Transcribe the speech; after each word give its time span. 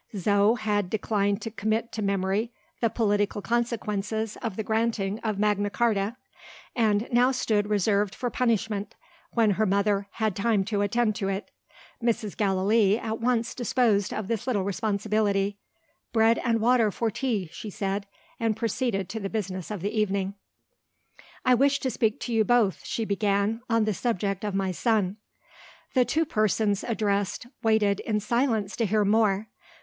Zo 0.17 0.55
had 0.55 0.89
declined 0.89 1.43
to 1.43 1.51
commit 1.51 1.91
to 1.91 2.01
memory 2.01 2.51
"the 2.79 2.89
political 2.89 3.39
consequences 3.39 4.35
of 4.41 4.55
the 4.55 4.63
granting 4.63 5.19
of 5.19 5.37
Magna 5.37 5.69
Charta" 5.69 6.17
and 6.75 7.07
now 7.11 7.29
stood 7.31 7.67
reserved 7.69 8.15
for 8.15 8.31
punishment, 8.31 8.95
when 9.33 9.51
her 9.51 9.65
mother 9.67 10.07
"had 10.13 10.35
time 10.35 10.63
to 10.65 10.81
attend 10.81 11.15
to 11.17 11.29
it." 11.29 11.51
Mrs. 12.03 12.35
Gallilee 12.35 12.97
at 12.97 13.19
once 13.21 13.53
disposed 13.53 14.11
of 14.11 14.27
this 14.27 14.47
little 14.47 14.63
responsibility. 14.63 15.59
"Bread 16.11 16.41
and 16.43 16.59
water 16.59 16.89
for 16.89 17.11
tea," 17.11 17.47
she 17.53 17.69
said, 17.69 18.07
and 18.39 18.57
proceeded 18.57 19.07
to 19.09 19.19
the 19.19 19.29
business 19.29 19.69
of 19.69 19.81
the 19.83 19.95
evening. 19.95 20.33
"I 21.45 21.53
wish 21.53 21.79
to 21.79 21.91
speak 21.91 22.19
to 22.21 22.33
you 22.33 22.43
both," 22.43 22.87
she 22.87 23.05
began, 23.05 23.61
"on 23.69 23.85
the 23.85 23.93
subject 23.93 24.43
of 24.43 24.55
my 24.55 24.71
son." 24.71 25.17
The 25.93 26.05
two 26.05 26.25
persons 26.25 26.83
addressed 26.83 27.45
waited 27.61 27.99
in 27.99 28.19
silence 28.19 28.75
to 28.77 28.87
hear 28.87 29.05
more. 29.05 29.47